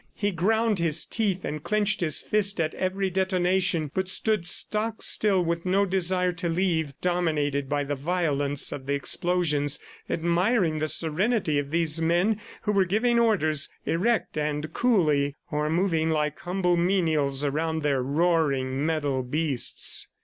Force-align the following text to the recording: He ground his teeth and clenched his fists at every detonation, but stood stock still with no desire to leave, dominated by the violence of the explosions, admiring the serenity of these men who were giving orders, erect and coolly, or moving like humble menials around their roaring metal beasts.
He 0.15 0.31
ground 0.31 0.79
his 0.79 1.05
teeth 1.05 1.45
and 1.45 1.61
clenched 1.61 2.01
his 2.01 2.21
fists 2.21 2.59
at 2.59 2.73
every 2.73 3.11
detonation, 3.11 3.91
but 3.93 4.07
stood 4.07 4.47
stock 4.47 5.03
still 5.03 5.45
with 5.45 5.63
no 5.63 5.85
desire 5.85 6.31
to 6.31 6.49
leave, 6.49 6.95
dominated 7.01 7.69
by 7.69 7.83
the 7.83 7.93
violence 7.93 8.71
of 8.71 8.87
the 8.87 8.95
explosions, 8.95 9.77
admiring 10.09 10.79
the 10.79 10.87
serenity 10.87 11.59
of 11.59 11.69
these 11.69 12.01
men 12.01 12.41
who 12.63 12.71
were 12.71 12.85
giving 12.85 13.19
orders, 13.19 13.69
erect 13.85 14.39
and 14.39 14.73
coolly, 14.73 15.35
or 15.51 15.69
moving 15.69 16.09
like 16.09 16.39
humble 16.39 16.77
menials 16.77 17.43
around 17.43 17.83
their 17.83 18.01
roaring 18.01 18.83
metal 18.83 19.21
beasts. 19.21 20.07